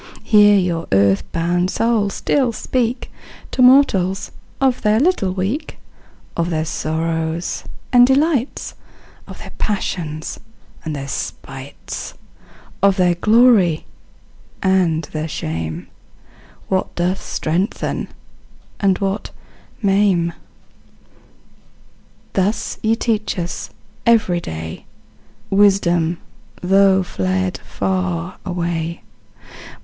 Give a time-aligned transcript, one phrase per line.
[0.23, 3.11] Here, your earth born souls still speak
[3.51, 5.77] To mortals, of their little week;
[6.35, 8.73] Of their sorrows and delights;
[9.27, 10.39] Of their passions
[10.83, 12.15] and their spites;
[12.81, 13.85] Of their glory
[14.63, 15.87] and their shame;
[16.67, 18.07] What doth strengthen
[18.79, 19.29] and what
[19.83, 20.33] maim.
[22.33, 23.69] Thus ye teach us,
[24.07, 24.85] every day,
[25.51, 26.17] Wisdom,
[26.59, 29.03] though fled far away.